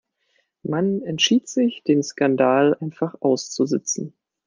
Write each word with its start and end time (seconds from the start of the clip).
Man 0.63 1.03
entschied 1.03 1.47
sich, 1.47 1.83
den 1.83 2.01
Skandal 2.01 2.75
einfach 2.79 3.17
auszusitzen. 3.21 4.15